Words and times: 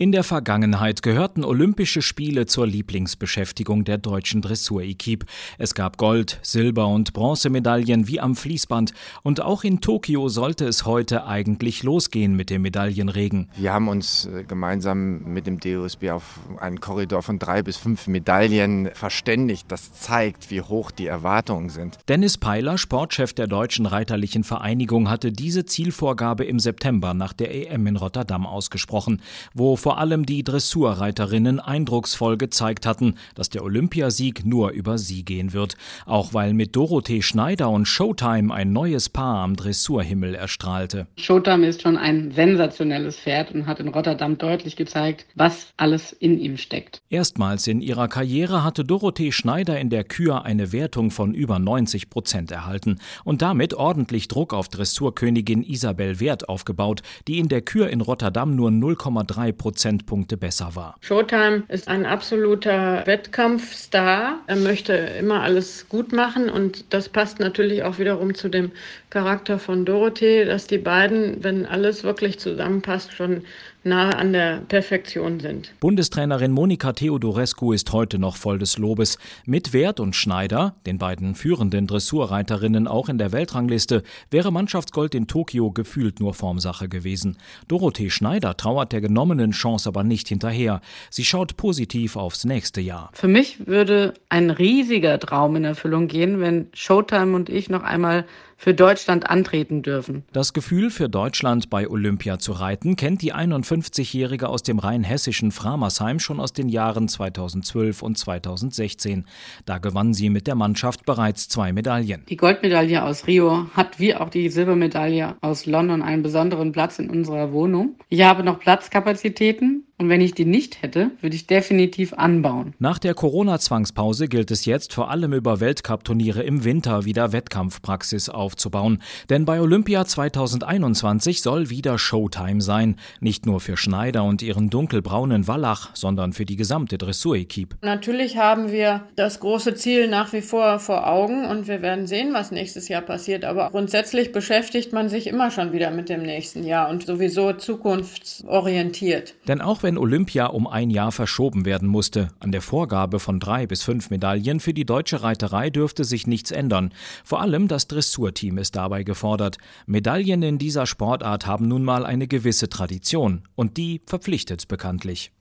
In 0.00 0.12
der 0.12 0.22
Vergangenheit 0.22 1.02
gehörten 1.02 1.42
Olympische 1.42 2.02
Spiele 2.02 2.46
zur 2.46 2.68
Lieblingsbeschäftigung 2.68 3.82
der 3.82 3.98
deutschen 3.98 4.42
Dressurequipe. 4.42 5.26
Es 5.58 5.74
gab 5.74 5.96
Gold, 5.96 6.38
Silber 6.42 6.86
und 6.86 7.12
Bronzemedaillen 7.14 8.06
wie 8.06 8.20
am 8.20 8.36
Fließband. 8.36 8.94
Und 9.24 9.42
auch 9.42 9.64
in 9.64 9.80
Tokio 9.80 10.28
sollte 10.28 10.66
es 10.66 10.86
heute 10.86 11.26
eigentlich 11.26 11.82
losgehen 11.82 12.36
mit 12.36 12.48
dem 12.48 12.62
Medaillenregen. 12.62 13.48
Wir 13.56 13.72
haben 13.72 13.88
uns 13.88 14.26
äh, 14.26 14.44
gemeinsam 14.44 15.24
mit 15.24 15.48
dem 15.48 15.58
DOSB 15.58 16.10
auf 16.10 16.38
einen 16.60 16.78
Korridor 16.78 17.24
von 17.24 17.40
drei 17.40 17.64
bis 17.64 17.76
fünf 17.76 18.06
Medaillen 18.06 18.90
verständigt. 18.94 19.64
Das 19.66 19.94
zeigt, 19.94 20.52
wie 20.52 20.60
hoch 20.60 20.92
die 20.92 21.08
Erwartungen 21.08 21.70
sind. 21.70 21.98
Dennis 22.06 22.38
Peiler, 22.38 22.78
Sportchef 22.78 23.32
der 23.32 23.48
Deutschen 23.48 23.84
Reiterlichen 23.84 24.44
Vereinigung, 24.44 25.10
hatte 25.10 25.32
diese 25.32 25.64
Zielvorgabe 25.66 26.44
im 26.44 26.60
September 26.60 27.14
nach 27.14 27.32
der 27.32 27.52
EM 27.52 27.88
in 27.88 27.96
Rotterdam 27.96 28.46
ausgesprochen, 28.46 29.22
wo 29.54 29.74
vor 29.88 29.96
allem 29.96 30.26
die 30.26 30.44
Dressurreiterinnen 30.44 31.60
eindrucksvoll 31.60 32.36
gezeigt 32.36 32.84
hatten, 32.84 33.14
dass 33.34 33.48
der 33.48 33.64
Olympiasieg 33.64 34.44
nur 34.44 34.72
über 34.72 34.98
sie 34.98 35.24
gehen 35.24 35.54
wird, 35.54 35.78
auch 36.04 36.34
weil 36.34 36.52
mit 36.52 36.76
Dorothee 36.76 37.22
Schneider 37.22 37.70
und 37.70 37.86
Showtime 37.86 38.52
ein 38.52 38.70
neues 38.70 39.08
Paar 39.08 39.38
am 39.38 39.56
Dressurhimmel 39.56 40.34
erstrahlte. 40.34 41.06
Showtime 41.16 41.66
ist 41.66 41.80
schon 41.80 41.96
ein 41.96 42.32
sensationelles 42.32 43.16
Pferd 43.16 43.52
und 43.52 43.66
hat 43.66 43.80
in 43.80 43.88
Rotterdam 43.88 44.36
deutlich 44.36 44.76
gezeigt, 44.76 45.24
was 45.34 45.68
alles 45.78 46.12
in 46.12 46.38
ihm 46.38 46.58
steckt. 46.58 47.00
Erstmals 47.08 47.66
in 47.66 47.80
ihrer 47.80 48.08
Karriere 48.08 48.62
hatte 48.64 48.84
Dorothee 48.84 49.32
Schneider 49.32 49.80
in 49.80 49.88
der 49.88 50.04
Kür 50.04 50.44
eine 50.44 50.70
Wertung 50.70 51.10
von 51.10 51.32
über 51.32 51.58
90 51.58 52.10
Prozent 52.10 52.50
erhalten 52.50 52.98
und 53.24 53.40
damit 53.40 53.72
ordentlich 53.72 54.28
Druck 54.28 54.52
auf 54.52 54.68
Dressurkönigin 54.68 55.62
Isabel 55.62 56.20
Wert 56.20 56.50
aufgebaut, 56.50 57.00
die 57.26 57.38
in 57.38 57.48
der 57.48 57.62
Kür 57.62 57.88
in 57.88 58.02
Rotterdam 58.02 58.54
nur 58.54 58.68
0,3 58.68 59.52
Prozent 59.52 59.77
Prozentpunkte 59.78 60.36
besser 60.36 60.74
war. 60.74 60.96
Showtime 61.02 61.62
ist 61.68 61.86
ein 61.86 62.04
absoluter 62.04 63.06
Wettkampfstar. 63.06 64.40
Er 64.48 64.56
möchte 64.56 64.92
immer 64.92 65.42
alles 65.42 65.88
gut 65.88 66.12
machen 66.12 66.50
und 66.50 66.92
das 66.92 67.08
passt 67.08 67.38
natürlich 67.38 67.84
auch 67.84 68.00
wiederum 68.00 68.34
zu 68.34 68.48
dem 68.48 68.72
Charakter 69.10 69.60
von 69.60 69.84
Dorothee, 69.84 70.44
dass 70.44 70.66
die 70.66 70.78
beiden, 70.78 71.44
wenn 71.44 71.64
alles 71.64 72.02
wirklich 72.02 72.40
zusammenpasst, 72.40 73.12
schon 73.12 73.44
nahe 73.88 74.16
an 74.16 74.32
der 74.32 74.58
Perfektion 74.68 75.40
sind. 75.40 75.72
Bundestrainerin 75.80 76.52
Monika 76.52 76.92
Theodorescu 76.92 77.72
ist 77.72 77.92
heute 77.92 78.18
noch 78.18 78.36
voll 78.36 78.58
des 78.58 78.78
Lobes. 78.78 79.18
Mit 79.44 79.72
Wert 79.72 80.00
und 80.00 80.14
Schneider, 80.14 80.74
den 80.86 80.98
beiden 80.98 81.34
führenden 81.34 81.86
Dressurreiterinnen 81.86 82.86
auch 82.86 83.08
in 83.08 83.18
der 83.18 83.32
Weltrangliste, 83.32 84.02
wäre 84.30 84.52
Mannschaftsgold 84.52 85.14
in 85.14 85.26
Tokio 85.26 85.70
gefühlt 85.70 86.20
nur 86.20 86.34
Formsache 86.34 86.88
gewesen. 86.88 87.36
Dorothee 87.66 88.10
Schneider 88.10 88.56
trauert 88.56 88.92
der 88.92 89.00
genommenen 89.00 89.52
Chance 89.52 89.88
aber 89.88 90.04
nicht 90.04 90.28
hinterher. 90.28 90.80
Sie 91.10 91.24
schaut 91.24 91.56
positiv 91.56 92.16
aufs 92.16 92.44
nächste 92.44 92.80
Jahr. 92.80 93.10
Für 93.14 93.28
mich 93.28 93.66
würde 93.66 94.14
ein 94.28 94.50
riesiger 94.50 95.18
Traum 95.18 95.56
in 95.56 95.64
Erfüllung 95.64 96.08
gehen, 96.08 96.40
wenn 96.40 96.68
Showtime 96.74 97.34
und 97.34 97.48
ich 97.48 97.70
noch 97.70 97.82
einmal 97.82 98.24
für 98.58 98.74
Deutschland 98.74 99.30
antreten 99.30 99.82
dürfen. 99.82 100.24
Das 100.32 100.52
Gefühl, 100.52 100.90
für 100.90 101.08
Deutschland 101.08 101.70
bei 101.70 101.88
Olympia 101.88 102.40
zu 102.40 102.52
reiten, 102.52 102.96
kennt 102.96 103.22
die 103.22 103.32
51-Jährige 103.80 104.48
aus 104.48 104.62
dem 104.62 104.78
rheinhessischen 104.78 105.52
Framersheim 105.52 106.18
schon 106.18 106.40
aus 106.40 106.52
den 106.52 106.68
Jahren 106.68 107.08
2012 107.08 108.02
und 108.02 108.18
2016. 108.18 109.24
Da 109.66 109.78
gewann 109.78 110.14
sie 110.14 110.30
mit 110.30 110.46
der 110.46 110.54
Mannschaft 110.54 111.04
bereits 111.04 111.48
zwei 111.48 111.72
Medaillen. 111.72 112.24
Die 112.28 112.36
Goldmedaille 112.36 113.02
aus 113.02 113.26
Rio 113.26 113.66
hat 113.74 113.98
wie 113.98 114.14
auch 114.14 114.30
die 114.30 114.48
Silbermedaille 114.48 115.36
aus 115.40 115.66
London 115.66 116.02
einen 116.02 116.22
besonderen 116.22 116.72
Platz 116.72 116.98
in 116.98 117.10
unserer 117.10 117.52
Wohnung. 117.52 117.96
Ich 118.08 118.22
habe 118.22 118.42
noch 118.42 118.58
Platzkapazitäten 118.58 119.84
und 119.98 120.08
wenn 120.08 120.20
ich 120.20 120.32
die 120.32 120.44
nicht 120.44 120.80
hätte, 120.82 121.10
würde 121.20 121.34
ich 121.34 121.46
definitiv 121.48 122.12
anbauen. 122.12 122.72
Nach 122.78 122.98
der 122.98 123.14
Corona-Zwangspause 123.14 124.28
gilt 124.28 124.52
es 124.52 124.64
jetzt 124.64 124.94
vor 124.94 125.10
allem 125.10 125.32
über 125.32 125.58
Weltcup-Turniere 125.58 126.44
im 126.44 126.62
Winter 126.62 127.04
wieder 127.04 127.32
Wettkampfpraxis 127.32 128.28
aufzubauen. 128.28 129.02
Denn 129.28 129.44
bei 129.44 129.60
Olympia 129.60 130.04
2021 130.04 131.42
soll 131.42 131.70
wieder 131.70 131.98
Showtime 131.98 132.60
sein. 132.60 132.94
Nicht 133.20 133.44
nur 133.44 133.58
für 133.58 133.76
Schneider 133.76 134.22
und 134.22 134.40
ihren 134.40 134.70
dunkelbraunen 134.70 135.48
Wallach, 135.48 135.90
sondern 135.94 136.32
für 136.32 136.44
die 136.44 136.56
gesamte 136.56 136.96
Dressur-Equipe. 136.96 137.76
Natürlich 137.82 138.36
haben 138.36 138.70
wir 138.70 139.02
das 139.16 139.40
große 139.40 139.74
Ziel 139.74 140.08
nach 140.08 140.32
wie 140.32 140.42
vor 140.42 140.78
vor 140.78 141.08
Augen 141.08 141.44
und 141.44 141.66
wir 141.66 141.82
werden 141.82 142.06
sehen, 142.06 142.32
was 142.34 142.52
nächstes 142.52 142.88
Jahr 142.88 143.02
passiert. 143.02 143.44
Aber 143.44 143.70
grundsätzlich 143.70 144.30
beschäftigt 144.30 144.92
man 144.92 145.08
sich 145.08 145.26
immer 145.26 145.50
schon 145.50 145.72
wieder 145.72 145.90
mit 145.90 146.08
dem 146.08 146.22
nächsten 146.22 146.62
Jahr 146.62 146.88
und 146.88 147.04
sowieso 147.04 147.52
zukunftsorientiert. 147.52 149.34
Denn 149.48 149.60
auch 149.60 149.82
wenn 149.82 149.87
wenn 149.88 149.96
Olympia 149.96 150.48
um 150.48 150.66
ein 150.66 150.90
Jahr 150.90 151.12
verschoben 151.12 151.64
werden 151.64 151.88
musste. 151.88 152.28
An 152.40 152.52
der 152.52 152.60
Vorgabe 152.60 153.18
von 153.18 153.40
drei 153.40 153.66
bis 153.66 153.82
fünf 153.82 154.10
Medaillen 154.10 154.60
für 154.60 154.74
die 154.74 154.84
deutsche 154.84 155.22
Reiterei 155.22 155.70
dürfte 155.70 156.04
sich 156.04 156.26
nichts 156.26 156.50
ändern. 156.50 156.92
Vor 157.24 157.40
allem 157.40 157.68
das 157.68 157.88
Dressurteam 157.88 158.58
ist 158.58 158.76
dabei 158.76 159.02
gefordert. 159.02 159.56
Medaillen 159.86 160.42
in 160.42 160.58
dieser 160.58 160.84
Sportart 160.84 161.46
haben 161.46 161.68
nun 161.68 161.84
mal 161.84 162.04
eine 162.04 162.28
gewisse 162.28 162.68
Tradition 162.68 163.44
und 163.54 163.78
die 163.78 164.02
verpflichtet 164.04 164.68
bekanntlich. 164.68 165.32